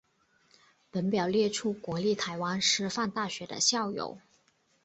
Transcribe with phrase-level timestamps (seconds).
[0.89, 4.17] 本表列出国立台湾师范大学的校友。